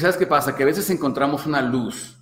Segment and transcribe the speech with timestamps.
[0.00, 0.54] ¿Sabes qué pasa?
[0.54, 2.16] Que a veces encontramos una luz.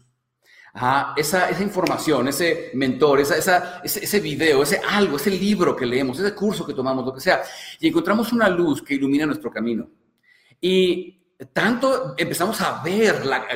[1.18, 6.18] esa, esa información, ese mentor, esa, ese, ese video, ese algo, ese libro que leemos,
[6.18, 7.42] ese curso que tomamos, lo que sea,
[7.78, 9.90] y encontramos una luz que ilumina nuestro camino.
[10.58, 11.20] Y
[11.52, 13.46] tanto empezamos a ver la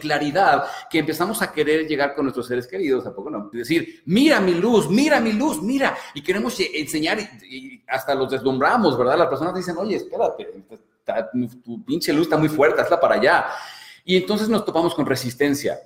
[0.00, 3.48] claridad que empezamos a querer llegar con nuestros seres queridos, ¿a poco no?
[3.52, 5.96] Decir, mira mi luz, mira mi luz, mira.
[6.14, 9.18] Y queremos enseñar y, hasta los deslumbramos, ¿verdad?
[9.18, 10.48] Las personas dicen, oye, espérate,
[11.64, 13.46] tu pinche luz está muy fuerte, hazla para allá.
[14.04, 15.78] Y entonces nos topamos con resistencia.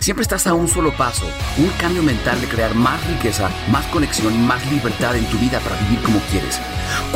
[0.00, 1.26] Siempre estás a un solo paso,
[1.58, 5.76] un cambio mental de crear más riqueza, más conexión, más libertad en tu vida para
[5.82, 6.60] vivir como quieres.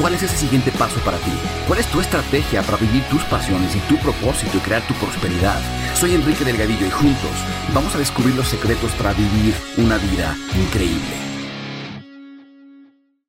[0.00, 1.30] ¿Cuál es ese siguiente paso para ti?
[1.68, 5.60] ¿Cuál es tu estrategia para vivir tus pasiones y tu propósito y crear tu prosperidad?
[5.94, 7.36] Soy Enrique Delgadillo y juntos
[7.72, 11.30] vamos a descubrir los secretos para vivir una vida increíble.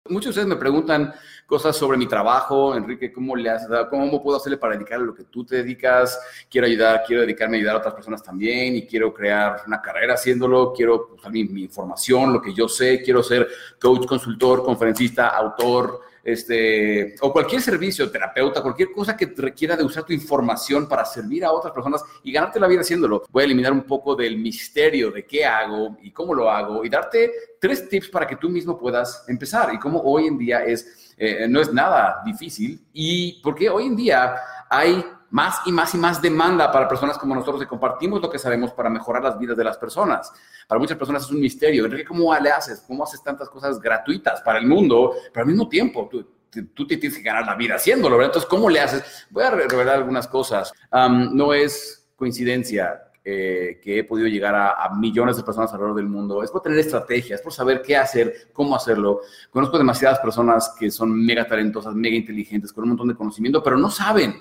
[0.10, 1.14] Muchos de ustedes me preguntan
[1.52, 3.68] cosas sobre mi trabajo, Enrique, ¿cómo le haces?
[3.90, 6.18] ¿Cómo puedo hacerle para dedicarle lo que tú te dedicas?
[6.50, 10.14] Quiero ayudar, quiero dedicarme a ayudar a otras personas también y quiero crear una carrera
[10.14, 13.50] haciéndolo, quiero usar mi, mi información, lo que yo sé, quiero ser
[13.82, 20.04] coach, consultor, conferencista, autor, este, o cualquier servicio, terapeuta, cualquier cosa que requiera de usar
[20.04, 23.24] tu información para servir a otras personas y ganarte la vida haciéndolo.
[23.30, 26.90] Voy a eliminar un poco del misterio de qué hago y cómo lo hago y
[26.90, 31.14] darte tres tips para que tú mismo puedas empezar y cómo hoy en día es,
[31.18, 34.36] eh, no es nada difícil y porque hoy en día
[34.70, 38.38] hay más y más y más demanda para personas como nosotros que compartimos lo que
[38.38, 40.32] sabemos para mejorar las vidas de las personas.
[40.68, 41.86] Para muchas personas es un misterio.
[41.86, 42.84] Enrique, ¿cómo le haces?
[42.88, 45.14] ¿Cómo haces tantas cosas gratuitas para el mundo?
[45.34, 46.26] Pero al mismo tiempo, tú,
[46.74, 48.32] tú te tienes que ganar la vida haciéndolo, ¿verdad?
[48.32, 49.28] Entonces, ¿cómo le haces?
[49.30, 50.74] Voy a revelar algunas cosas.
[50.92, 56.44] no es coincidencia eh, que he podido llegar a, millones de personas alrededor del mundo.
[56.44, 59.22] Es por tener estrategias, es por saber qué hacer, cómo hacerlo.
[59.50, 63.78] Conozco demasiadas personas que son mega talentosas, mega inteligentes, con un montón de conocimiento, pero
[63.78, 64.36] no saben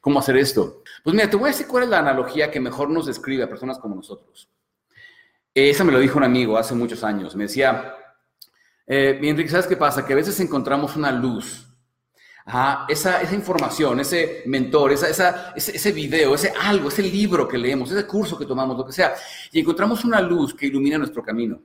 [0.00, 0.82] cómo hacer esto.
[1.02, 3.48] Pues mira, te voy a decir cuál es la analogía que mejor nos describe a
[3.48, 4.48] personas como nosotros.
[5.54, 7.34] Esa me lo dijo un amigo hace muchos años.
[7.34, 7.94] Me decía,
[8.86, 10.04] eh, Enrique, ¿sabes qué pasa?
[10.06, 11.66] Que a veces encontramos una luz.
[12.88, 17.58] esa, esa información, ese mentor, esa, esa, ese, ese video, ese algo, ese libro que
[17.58, 19.14] leemos, ese curso que tomamos, lo que sea,
[19.52, 21.60] y encontramos una luz que ilumina nuestro camino.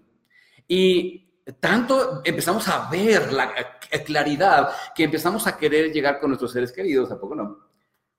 [0.68, 1.24] Y
[1.60, 3.54] tanto empezamos a ver la
[4.06, 7.73] claridad que empezamos a querer llegar con nuestros seres queridos, ¿a poco no?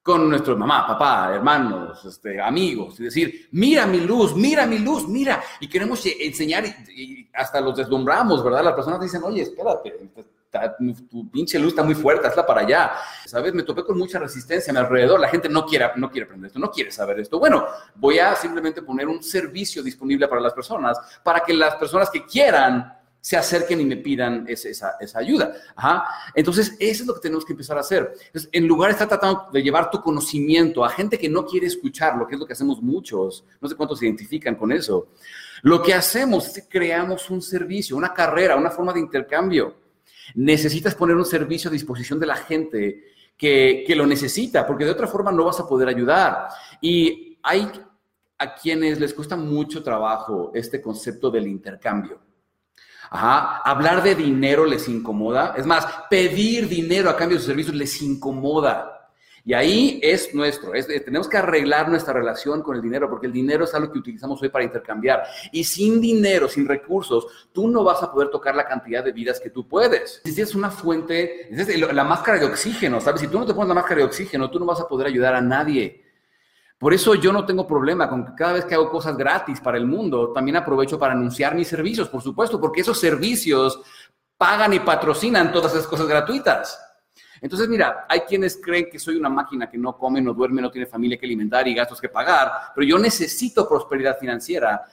[0.04, 5.09] Con nuestro mamá, papá, hermanos, este, amigos, y decir, mira mi luz, mira mi luz,
[5.09, 6.62] mira, y queremos enseñar
[6.94, 8.62] y, hasta los deslumbramos, ¿verdad?
[8.62, 10.10] Las personas dicen, oye, espérate,
[11.10, 12.93] tu pinche luz está muy fuerte, hazla para allá.
[13.25, 13.54] ¿Sabes?
[13.54, 15.19] Me topé con mucha resistencia a mi alrededor.
[15.19, 17.38] La gente no quiere, no quiere aprender esto, no quiere saber esto.
[17.38, 22.10] Bueno, voy a simplemente poner un servicio disponible para las personas, para que las personas
[22.10, 22.94] que quieran
[23.24, 25.54] se acerquen y me pidan esa, ayuda.
[26.34, 28.12] Entonces, eso es lo que tenemos que empezar a hacer.
[28.52, 32.18] en lugar de estar tratando de llevar tu conocimiento a gente que no quiere escuchar,
[32.18, 35.08] lo que es lo que hacemos muchos, no sé cuántos se identifican con eso,
[35.62, 39.74] lo que hacemos es que creamos un servicio, una carrera, una forma de intercambio.
[40.34, 43.04] Necesitas poner un servicio a disposición de la gente
[43.38, 46.48] que, que lo necesita, porque de otra forma no vas a poder ayudar.
[46.82, 47.72] Y hay
[48.36, 52.20] a quienes les cuesta mucho trabajo este concepto del intercambio.
[53.10, 53.59] Ajá.
[53.59, 55.54] Hablar de dinero les incomoda.
[55.56, 58.94] Es más, pedir dinero a cambio de sus servicios les incomoda.
[59.47, 60.72] Y ahí es nuestro.
[61.04, 64.41] tenemos que arreglar nuestra relación con el dinero, porque el dinero es algo que utilizamos
[64.41, 65.22] hoy para intercambiar.
[65.53, 69.41] Y sin dinero, sin recursos, tú no vas a poder tocar la cantidad de vidas
[69.41, 70.22] que tú puedes.
[70.25, 73.20] Es una fuente, es la máscara de oxígeno, ¿sabes?
[73.20, 75.34] Si tú no te pones la máscara de oxígeno, tú no vas a poder ayudar
[75.34, 76.03] a nadie.
[76.78, 79.78] Por eso yo no tengo problema con que cada vez que hago cosas gratis para
[79.78, 83.80] el mundo, también aprovecho para anunciar mis servicios, por supuesto, porque esos servicios
[84.36, 86.78] pagan y patrocinan todas esas cosas gratuitas.
[87.40, 90.70] Entonces, mira, hay quienes creen que soy una máquina que no come, no duerme, no
[90.70, 94.84] tiene familia que alimentar y gastos que pagar, pero yo necesito prosperidad financiera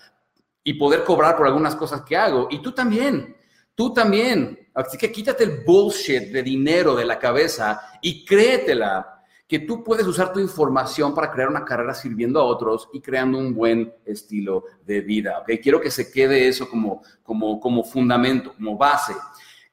[0.63, 2.47] y poder cobrar por algunas cosas que hago.
[2.51, 3.35] Y tú también,
[3.73, 4.69] tú también.
[4.73, 9.20] Así que quítate el bullshit de dinero de la cabeza y créetela
[9.51, 13.37] que tú puedes usar tu información para crear una carrera sirviendo a otros y creando
[13.37, 15.39] un buen estilo de vida.
[15.39, 15.59] ¿okay?
[15.59, 19.13] Quiero que se quede eso como, como, como fundamento, como base,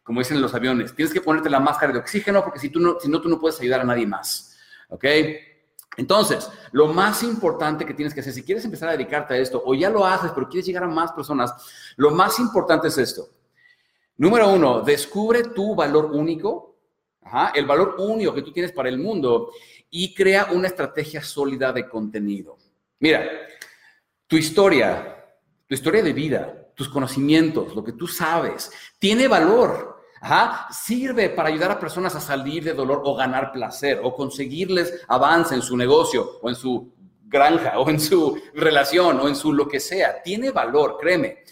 [0.02, 0.92] como dicen en los aviones.
[0.96, 3.38] Tienes que ponerte la máscara de oxígeno porque si, tú no, si no, tú no
[3.38, 4.58] puedes ayudar a nadie más.
[4.88, 5.04] ¿Ok?
[5.96, 9.62] Entonces, lo más importante que tienes que hacer, si quieres empezar a dedicarte a esto,
[9.64, 11.54] o ya lo haces, pero quieres llegar a más personas,
[11.94, 13.28] lo más importante es esto.
[14.16, 16.67] Número uno, descubre tu valor único
[17.54, 19.52] el valor único que tú tienes para el mundo
[19.90, 22.58] y crea una estrategia sólida de contenido.
[23.00, 23.28] Mira,
[24.26, 25.24] tu historia,
[25.66, 29.96] tu historia de vida, tus conocimientos, lo que tú sabes, tiene valor.
[30.70, 35.54] Sirve para ayudar a personas a salir de dolor o ganar placer o conseguirles avance
[35.54, 36.92] en su negocio o en su
[37.22, 40.20] granja o en su relación o en su lo que sea.
[40.22, 41.44] Tiene valor, créeme.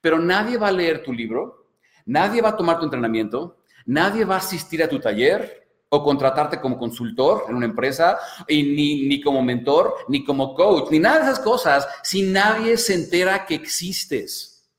[0.00, 1.66] Pero nadie va a leer tu libro,
[2.06, 5.62] nadie va a tomar tu entrenamiento, nadie va a asistir a tu taller
[5.94, 8.18] o contratarte como consultor en una empresa,
[8.48, 12.78] y ni, ni como mentor, ni como coach, ni nada de esas cosas, si nadie
[12.78, 14.70] se entera que existes.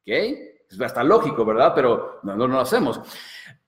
[0.00, 0.14] ¿Ok?
[0.70, 1.72] Es hasta lógico, ¿verdad?
[1.74, 2.98] Pero no, no, lo hacemos.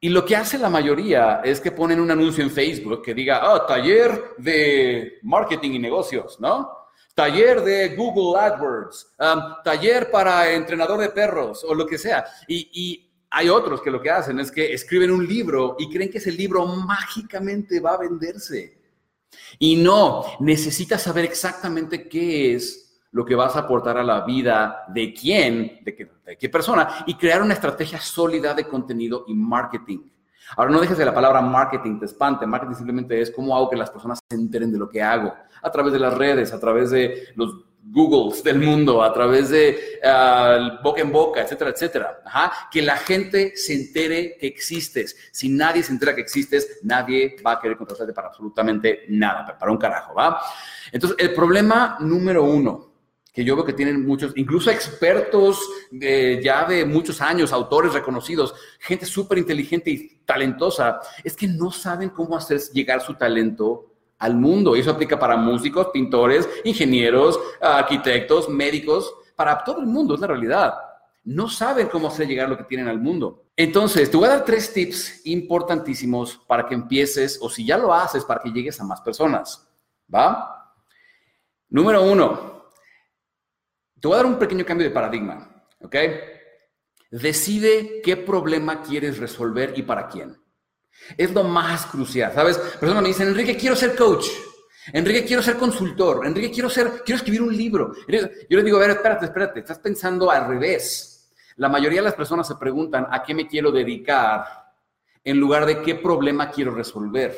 [0.01, 3.53] Y lo que hace la mayoría es que ponen un anuncio en Facebook que diga,
[3.53, 6.71] oh, taller de marketing y negocios, ¿no?
[7.15, 12.25] Taller de Google AdWords, um, taller para entrenador de perros o lo que sea.
[12.49, 16.19] Y hay otros que lo que hacen es que escriben un libro y creen que
[16.19, 18.79] ese libro mágicamente va a venderse.
[19.59, 24.85] Y no, necesitas saber exactamente qué es lo que vas a aportar a la vida
[24.89, 30.11] de quién, de qué, persona, y crear una estrategia sólida de contenido y marketing.
[30.57, 32.47] Ahora, no dejes de la palabra marketing, te espante.
[32.47, 35.33] Marketing simplemente es cómo hago que las personas se enteren de lo que hago.
[35.63, 39.99] A través de las redes, a través de los Googles del mundo, a través de
[40.05, 42.23] uh, boca en boca, etcétera, etcétera.
[42.71, 45.17] Que la gente se entere que existes.
[45.33, 49.73] Si nadie se entera que existes, nadie va a querer contratarte para absolutamente nada, para
[49.73, 50.41] un carajo, ¿va?
[50.93, 52.91] Entonces, el problema número uno
[53.33, 55.61] que yo veo que tienen muchos, incluso expertos
[55.91, 61.71] de, ya de muchos años, autores reconocidos, gente súper inteligente y talentosa, es que no
[61.71, 63.90] saben cómo hacer llegar su talento
[64.21, 64.77] al mundo.
[64.77, 70.29] Y eso aplica para músicos, pintores, ingenieros, arquitectos, médicos, para todo el mundo, es la
[70.29, 70.75] realidad.
[71.25, 73.47] No saben cómo hacer llegar lo que tienen al mundo.
[73.57, 77.93] Entonces, te voy a dar tres tips importantísimos para que empieces, o si ya lo
[77.93, 79.69] haces, para que llegues a más personas.
[80.13, 80.75] ¿Va?
[81.69, 82.65] Número uno,
[84.01, 85.97] te voy a dar un pequeño cambio de paradigma, ¿ok?
[87.11, 90.40] Decide qué problema quieres resolver y para quién.
[91.17, 92.59] Es lo más crucial, ¿sabes?
[92.59, 94.27] Personas me dicen, Enrique, quiero ser coach.
[94.93, 96.27] Enrique, quiero ser consultor.
[96.27, 97.93] Enrique, quiero ser, quiero escribir un libro.
[98.09, 101.31] Yo les digo, a ver, espérate, espérate, estás pensando al revés.
[101.57, 104.45] La mayoría de las personas se preguntan a qué me quiero dedicar
[105.23, 107.37] en lugar de qué problema quiero resolver.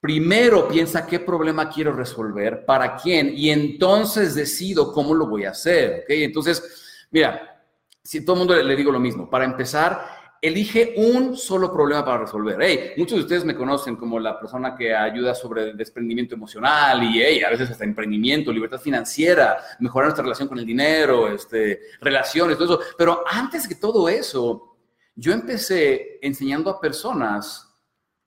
[0.00, 5.50] Primero piensa qué problema quiero resolver, para quién, y entonces decido cómo lo voy a
[5.50, 6.00] hacer.
[6.00, 6.06] ¿ok?
[6.08, 7.64] Entonces, mira,
[8.02, 10.04] si todo el mundo le, digo lo mismo, para empezar,
[10.42, 12.58] elige un solo problema para resolver.
[12.60, 17.22] Hey, muchos de ustedes me conocen como la persona que ayuda sobre desprendimiento emocional y
[17.22, 22.58] hey, a veces hasta emprendimiento, libertad financiera, mejorar nuestra relación con el dinero, este, relaciones,
[22.58, 22.94] todo eso.
[22.98, 24.76] Pero antes que todo eso,
[25.14, 27.72] yo empecé enseñando a personas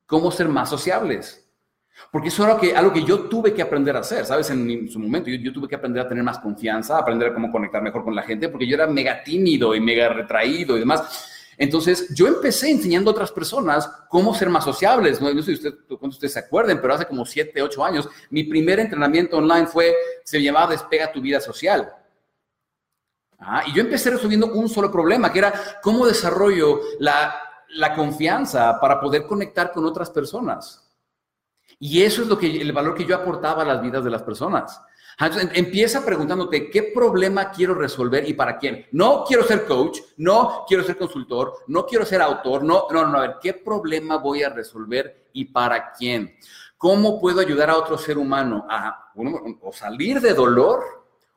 [0.05, 1.41] cómo ser más sociables.
[2.11, 4.49] Porque eso era que, algo que yo tuve que aprender a hacer, ¿sabes?
[4.49, 7.81] En, su momento yo, tuve que aprender a tener más confianza, aprender a cómo conectar
[7.81, 11.34] mejor con la gente, porque yo era mega tímido y mega retraído y demás.
[11.57, 15.21] Entonces, yo empecé enseñando a otras personas cómo ser más sociables.
[15.21, 18.79] No, sé si usted, ustedes se acuerden, pero hace como 7, 8 años, mi primer
[18.79, 19.93] entrenamiento online fue,
[20.23, 21.91] se llamaba Despega tu vida social.
[23.39, 27.35] Ah, y yo empecé resolviendo un solo problema, que era cómo desarrollo la,
[27.69, 30.81] la confianza para poder conectar con otras personas.
[31.79, 34.23] Y eso es lo que, el valor que yo aportaba a las vidas de las
[34.23, 34.81] personas.
[35.19, 38.85] Entonces, empieza preguntándote qué problema quiero resolver y para quién.
[38.91, 43.17] No quiero ser coach, no quiero ser consultor, no quiero ser autor, no, no, no,
[43.17, 46.35] a ver, ¿qué problema voy a resolver y para quién?
[46.77, 49.11] ¿Cómo puedo ayudar a otro ser humano a
[49.71, 50.83] salir de dolor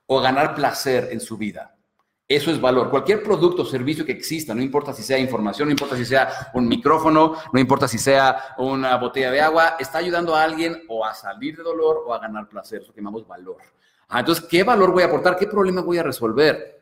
[0.06, 1.77] o ganar placer en su vida?
[2.28, 2.90] Eso es valor.
[2.90, 6.50] Cualquier producto o servicio que exista, no importa si sea información, no importa si sea
[6.52, 11.06] un micrófono, no importa si sea una botella de agua, está ayudando a alguien o
[11.06, 12.82] a salir de dolor o a ganar placer.
[12.82, 13.56] Eso que llamamos valor.
[14.14, 15.38] entonces, ¿qué valor voy a aportar?
[15.38, 16.78] ¿Qué problema voy a resolver?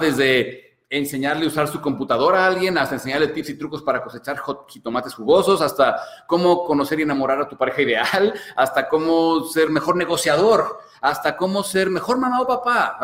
[0.00, 4.40] desde enseñarle a usar su computadora a alguien, hasta enseñarle tips y trucos para cosechar
[4.68, 9.96] jitomates jugosos, hasta cómo conocer y enamorar a tu pareja ideal, hasta cómo ser mejor
[9.96, 12.98] negociador hasta cómo ser mejor mamá o papá.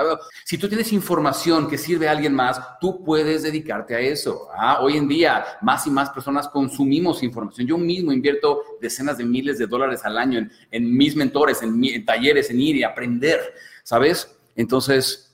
[0.45, 4.49] Si tú tienes información que sirve a alguien más, tú puedes dedicarte a eso.
[4.57, 4.81] ¿ah?
[4.81, 7.67] Hoy en día, más y más personas consumimos información.
[7.67, 12.51] Yo mismo invierto decenas de miles de dólares al año en, mis mentores, en, talleres,
[12.51, 13.41] en ir y aprender,
[13.83, 14.37] ¿sabes?
[14.57, 15.32] Entonces,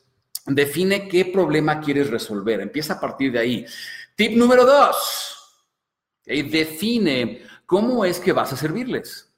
[0.49, 2.61] define qué problema quieres resolver.
[2.61, 3.67] Empieza a partir de ahí.
[4.17, 5.65] Tip número dos.
[6.25, 9.31] Define cómo es que vas a servirles.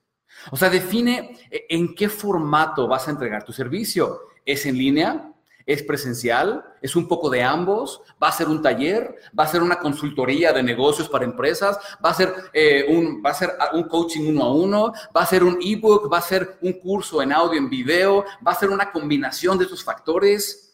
[0.51, 4.23] O sea, define eh, en qué formato vas a entregar tu servicio.
[4.45, 5.33] ¿Es en línea?
[5.67, 6.65] ¿Es presencial?
[6.81, 8.01] ¿Es un poco de ambos?
[8.21, 9.17] ¿Va a ser un taller?
[9.39, 11.79] ¿Va a ser una consultoría de negocios para empresas?
[12.05, 14.93] ¿Va a ser, eh, un, va a ser un coaching uno a uno?
[15.15, 16.11] ¿Va a ser un ebook?
[16.11, 18.25] ¿Va a ser un curso en audio, en video?
[18.45, 20.70] ¿Va a ser una combinación de esos factores?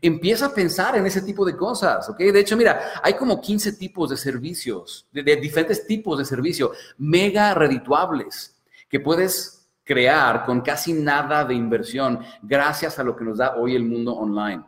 [0.00, 2.18] Empieza a pensar en ese tipo de cosas, ¿ok?
[2.18, 7.54] De hecho, mira, hay como 15 tipos de servicios, de, diferentes tipos de servicio, mega
[7.54, 8.56] redituables
[8.88, 13.74] que puedes crear con casi nada de inversión gracias a lo que nos da hoy
[13.74, 14.64] el mundo online.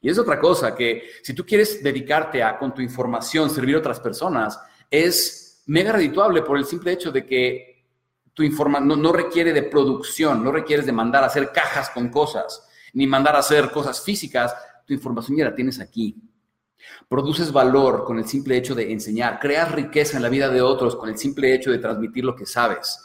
[0.00, 3.78] Y es otra cosa que si tú quieres dedicarte a con tu información servir a
[3.78, 7.74] otras personas, es mega redituable por el simple hecho de que
[8.34, 12.68] tu información no, requiere de producción, no requieres de mandar a hacer cajas con cosas,
[12.94, 14.54] ni mandar a hacer cosas físicas,
[14.86, 16.16] tu información ya la tienes aquí.
[17.08, 20.96] Produces valor con el simple hecho de enseñar, creas riqueza en la vida de otros
[20.96, 23.00] con el simple hecho de transmitir lo que sabes.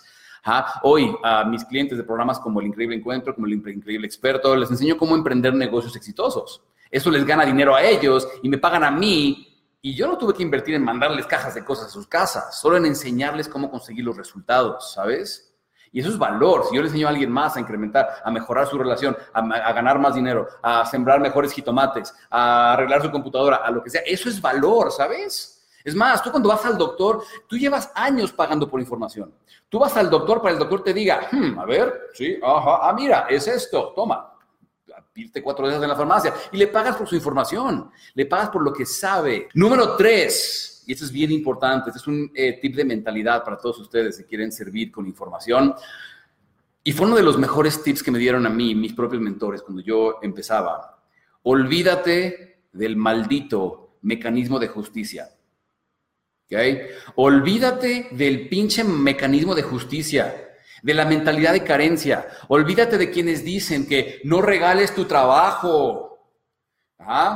[0.84, 4.72] Hoy a mis clientes de programas como el Increíble Encuentro, como el Increíble Experto, les
[4.72, 6.62] enseño cómo emprender negocios exitosos.
[6.89, 9.46] Eso les gana dinero a ellos y me pagan a mí.
[9.81, 12.77] Y yo no tuve que invertir en mandarles cajas de cosas a sus casas, solo
[12.77, 15.49] en enseñarles cómo conseguir los resultados, ¿sabes?
[15.91, 16.65] Y eso es valor.
[16.69, 20.00] Si yo le enseño a alguien más a incrementar, a mejorar su relación, a, ganar
[20.00, 24.29] más dinero, a sembrar mejores jitomates, a arreglar su computadora, a lo que sea, eso
[24.29, 25.67] es valor, ¿sabes?
[25.84, 29.34] Es más, tú cuando vas al doctor, tú llevas años pagando por información.
[29.69, 32.89] Tú vas al doctor para que el doctor te diga, hmm, a ver, sí, ajá,
[32.89, 34.34] ah, mira, es esto, toma,
[35.15, 38.63] irte cuatro veces en la farmacia y le pagas por su información, le pagas por
[38.63, 39.50] lo que sabe.
[39.53, 43.60] Número tres, y esto es bien importante, este es un eh, tip de mentalidad para
[43.60, 45.75] todos ustedes que quieren servir con información.
[46.84, 49.62] Y fue uno de los mejores tips que me dieron a mí, mis propios mentores,
[49.62, 51.00] cuando yo empezaba.
[51.43, 55.29] Olvídate del maldito mecanismo de justicia.
[56.46, 56.88] ¿Okay?
[57.17, 62.27] Olvídate del pinche mecanismo de justicia de la mentalidad de carencia.
[62.48, 66.09] Olvídate de quienes dicen que no regales tu trabajo.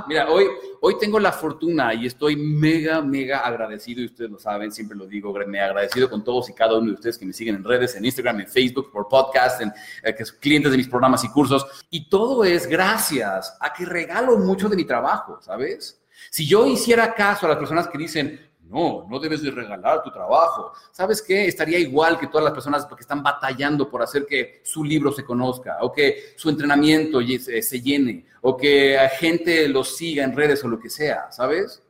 [0.07, 0.45] Mira, hoy,
[0.81, 5.05] hoy tengo la fortuna y estoy mega, mega agradecido, y ustedes lo saben, siempre lo
[5.07, 7.95] digo, me agradecido con todos y cada uno de ustedes que me siguen en redes,
[7.95, 9.71] en Instagram, en Facebook, por podcast, en
[10.03, 11.65] eh, que son clientes de mis programas y cursos.
[11.89, 16.01] Y todo es gracias a que regalo mucho de mi trabajo, ¿sabes?
[16.29, 18.39] Si yo hiciera caso a las personas que dicen,
[18.73, 20.73] no, no debes de regalar tu trabajo.
[20.91, 21.47] ¿Sabes qué?
[21.47, 25.23] Estaría igual que todas las personas que están batallando por hacer que su libro se
[25.23, 30.63] conozca, o que su entrenamiento se llene, o que a gente lo siga en redes
[30.63, 31.83] o lo que sea, ¿sabes?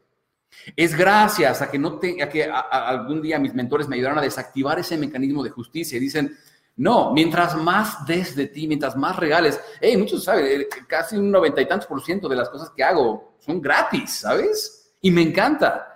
[0.76, 4.22] Es gracias a que, no te, a que algún día mis mentores me ayudaron a
[4.22, 6.38] desactivar ese mecanismo de justicia y dicen,
[6.76, 11.30] no, mientras más des de ti, mientras más regales, hey, muchos saben, eh, casi un
[11.30, 14.92] noventa y tantos por ciento de las cosas que hago son gratis, ¿sabes?
[15.02, 15.93] Y me encanta.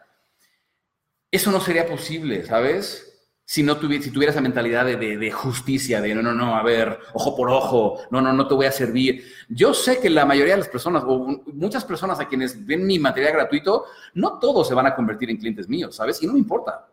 [1.37, 3.29] Eso no sería posible, ¿sabes?
[3.45, 6.97] Si no tuviera, si tuviera esa mentalidad de, justicia, de no, no, no, a ver,
[7.13, 9.23] ojo por ojo, no, no, no te voy a servir.
[9.47, 12.97] Yo sé que la mayoría de las personas, o muchas personas a quienes ven mi
[12.97, 16.23] material gratuito, no todos se van a convertir en clientes míos, ¿sabes?
[16.23, 16.87] Y no me importa.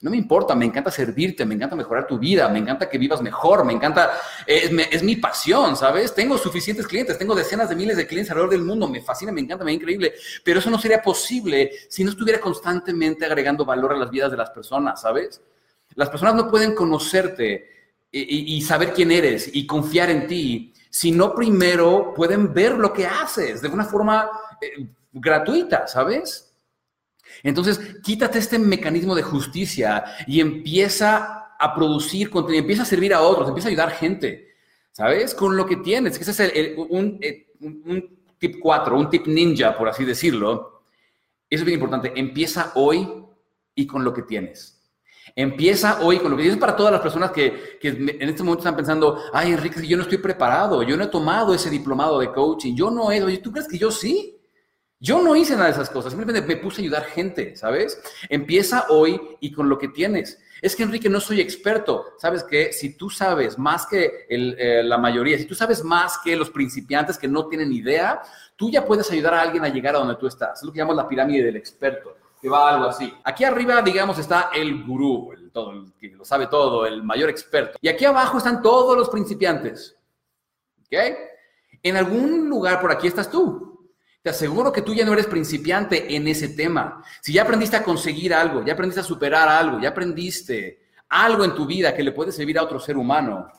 [0.00, 3.20] No me importa, me encanta servirte, me encanta mejorar tu vida, me encanta que vivas
[3.20, 4.12] mejor, me encanta,
[4.46, 6.14] es, mi pasión, ¿sabes?
[6.14, 9.40] Tengo suficientes clientes, tengo decenas de miles de clientes alrededor del mundo, me fascina, me
[9.40, 10.14] encanta, me es increíble,
[10.44, 14.36] pero eso no sería posible si no estuviera constantemente agregando valor a las vidas de
[14.36, 15.42] las personas, ¿sabes?
[15.96, 17.68] Las personas no pueden conocerte
[18.12, 23.04] y, saber quién eres y confiar en ti si no primero pueden ver lo que
[23.04, 26.47] haces de una forma eh, gratuita, ¿sabes?
[27.42, 33.20] Entonces, quítate este mecanismo de justicia y empieza a producir contenido, empieza a servir a
[33.20, 34.54] otros, empieza a ayudar gente,
[34.92, 35.34] ¿sabes?
[35.34, 36.20] Con lo que tienes.
[36.20, 37.18] Ese es eh, un,
[38.38, 40.82] tip 4, un tip ninja, por así decirlo.
[41.50, 42.12] Eso es bien importante.
[42.14, 43.08] Empieza hoy
[43.74, 44.78] y con lo que tienes.
[45.34, 48.60] Empieza hoy con lo que tienes para todas las personas que, que, en este momento
[48.60, 52.32] están pensando, ay, Enrique, yo no estoy preparado, yo no he tomado ese diplomado de
[52.32, 54.37] coaching, yo no he, ¿tú crees que yo sí?
[55.00, 58.02] Yo no hice nada de esas cosas, simplemente me puse a ayudar gente, ¿sabes?
[58.28, 60.40] Empieza hoy y con lo que tienes.
[60.60, 62.14] Es que Enrique, no soy experto.
[62.18, 62.72] ¿Sabes qué?
[62.72, 67.16] Si tú sabes más que eh, la mayoría, si tú sabes más que los principiantes
[67.16, 68.20] que no tienen idea,
[68.56, 70.58] tú ya puedes ayudar a alguien a llegar a donde tú estás.
[70.58, 73.12] Es lo que llamamos la pirámide del experto, que va algo así.
[73.22, 75.48] Aquí arriba, digamos, está el gurú, el
[75.98, 77.78] que lo sabe todo, el mayor experto.
[77.80, 79.96] Y aquí abajo están todos los principiantes.
[80.80, 80.94] ¿Ok?
[81.82, 83.67] En algún lugar por aquí estás tú.
[84.22, 87.02] Te aseguro que tú ya no eres principiante en ese tema.
[87.20, 91.54] Si ya aprendiste a conseguir algo, ya aprendiste a superar algo, ya aprendiste algo en
[91.54, 93.50] tu vida que le puede servir a otro ser humano,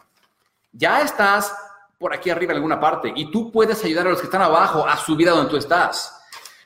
[0.72, 1.54] ya estás
[1.98, 4.88] por aquí arriba en alguna parte y tú puedes ayudar a los que están abajo
[4.88, 6.16] a subir a donde tú estás.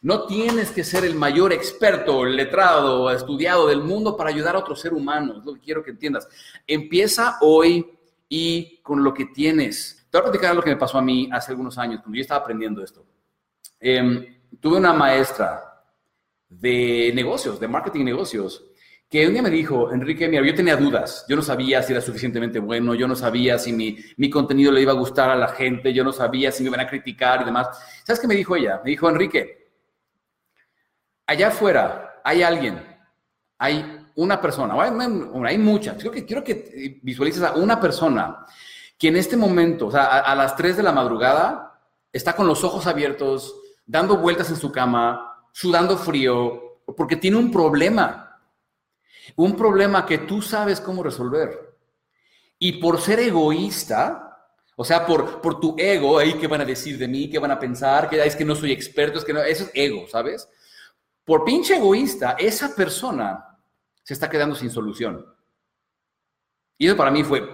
[0.02, 4.76] No tienes que ser el mayor experto, letrado, estudiado del mundo para ayudar a otro
[4.76, 5.38] ser humano.
[5.38, 6.28] Es lo que quiero que entiendas.
[6.68, 7.98] Empieza hoy
[8.28, 10.06] y con lo que tienes.
[10.10, 12.22] Te voy a platicar lo que me pasó a mí hace algunos años, cuando yo
[12.22, 13.06] estaba aprendiendo esto.
[13.86, 14.26] Em,
[14.62, 15.62] tuve una maestra
[16.48, 18.64] de negocios, de marketing y negocios,
[19.10, 22.02] que un día me dijo, Enrique, mira, yo tenía dudas, yo no sabía si era
[22.02, 25.50] suficientemente bueno, yo no sabía si mi, mi contenido le iba a gustar a la
[25.50, 27.78] gente, yo no sabía si me iban a criticar y demás.
[28.06, 28.80] ¿Sabes qué me dijo ella?
[28.86, 29.74] Me dijo, Enrique,
[31.28, 32.82] allá afuera hay alguien,
[33.58, 38.46] hay una persona, hay muchas, que, quiero que visualices a una persona
[38.98, 41.82] que en este momento, o sea, a, a las 3 de la madrugada,
[42.14, 47.52] está con los ojos abiertos, dando vueltas en su cama, sudando frío, porque tiene un
[47.52, 48.40] problema.
[49.36, 51.78] Un problema que tú sabes cómo resolver.
[52.60, 54.34] Y por ser egoísta,
[54.76, 57.52] o sea, por, por tu ego, ahí qué van a decir de mí, qué van
[57.52, 60.50] a pensar, que es que no soy experto, es que no, eso es ego, ¿sabes?
[61.24, 63.58] Por pinche egoísta, esa persona
[64.04, 65.26] se está quedando sin solución.
[66.78, 67.54] Y eso para mí fue,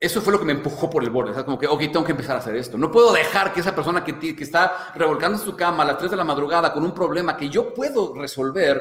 [0.00, 1.32] eso fue lo que me empujó por el borde.
[1.32, 2.78] O sea, como que, ok, tengo que empezar a hacer esto.
[2.78, 6.12] No puedo dejar que esa persona que, está revolcando en su cama a las 3
[6.12, 8.80] de la madrugada con un problema que yo puedo resolver,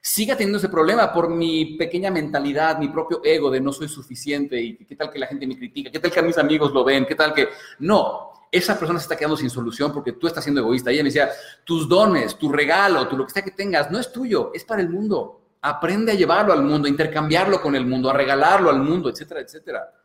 [0.00, 4.60] siga teniendo ese problema por mi pequeña mentalidad, mi propio ego de no soy suficiente
[4.60, 7.04] y qué tal que la gente me critica, qué tal que mis amigos lo ven,
[7.04, 7.48] qué tal que...
[7.80, 10.90] No, esa persona se está quedando sin solución porque tú estás siendo egoísta.
[10.90, 11.30] Y ella me decía,
[11.64, 14.80] tus dones, tu regalo, tu lo que sea que tengas, no es tuyo, es para
[14.80, 15.42] el mundo.
[15.60, 19.40] Aprende a llevarlo al mundo, a intercambiarlo con el mundo, a regalarlo al mundo, etcétera,
[19.40, 20.03] etcétera.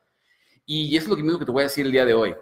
[0.72, 2.36] Y eso es lo mismo que te voy a decir el día de hoy.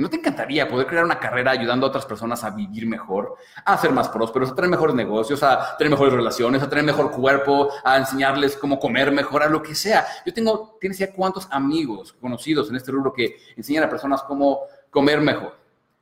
[0.00, 3.36] ¿No te encantaría poder crear una carrera ayudando a otras personas a vivir mejor,
[3.66, 7.12] a ser más prósperos, a tener mejores negocios, a tener mejores relaciones, a tener mejor
[7.12, 10.06] cuerpo, a enseñarles cómo comer mejor, a lo que sea?
[10.24, 14.60] Yo tengo, tienes ya cuántos amigos conocidos en este rubro que enseñan a personas cómo
[14.88, 15.54] comer mejor,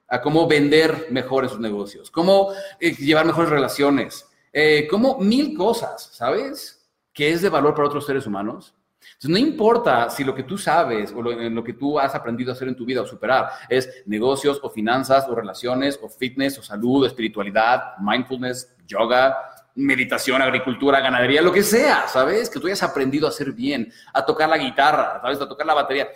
[0.08, 6.10] a cómo vender mejor sus negocios, cómo eh, llevar mejores relaciones, eh, cómo mil cosas,
[6.12, 6.88] ¿sabes?
[7.12, 8.76] Que es de valor para otros seres humanos
[9.12, 12.54] entonces, no importa si lo que tú sabes o lo, que tú has aprendido a
[12.54, 16.62] hacer en tu vida o superar es negocios o finanzas o relaciones o fitness o
[16.62, 19.36] salud, o espiritualidad, mindfulness, yoga,
[19.76, 22.48] meditación, agricultura, ganadería, lo que sea, ¿sabes?
[22.50, 25.40] Que tú hayas aprendido a hacer bien, a tocar la guitarra, ¿sabes?
[25.40, 26.08] A tocar la batería.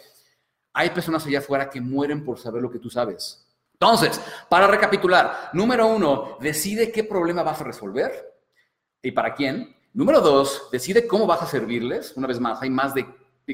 [0.72, 3.44] Hay personas allá afuera que mueren por saber lo que tú sabes.
[3.72, 8.12] Entonces, para recapitular, número uno, decide qué problema vas a resolver
[9.02, 9.74] y para quién.
[9.92, 12.12] Número dos, decide cómo vas a servirles.
[12.16, 13.06] Una vez más, hay más de,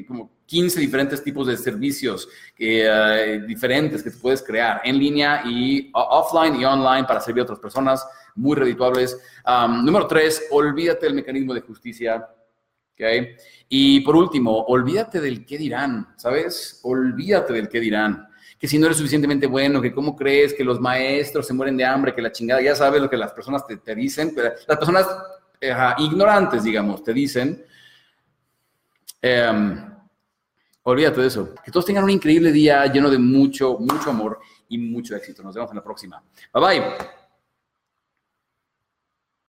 [0.05, 2.27] como 15 diferentes tipos de servicios
[2.57, 7.59] eh, diferentes que puedes crear en línea y offline y online para servir a otras
[7.59, 8.05] personas,
[8.35, 9.17] muy redituables.
[9.83, 12.27] número tres, olvídate del mecanismo de justicia.
[12.93, 13.35] ¿okay?
[13.69, 16.79] Y por último, olvídate del qué dirán, ¿sabes?
[16.83, 18.27] Olvídate del qué dirán
[18.59, 21.83] que si no eres suficientemente bueno, que cómo crees que los maestros se mueren de
[21.83, 25.05] hambre, que la chingada, ya sabes lo que las personas te, te dicen, las personas
[25.97, 27.65] ignorantes, digamos, te dicen,
[29.21, 29.95] em,
[30.83, 31.53] olvídate de eso.
[31.63, 35.43] Que todos tengan un increíble día lleno de mucho, mucho amor y mucho éxito.
[35.43, 36.23] Nos vemos en la próxima.
[36.53, 37.24] Bye bye.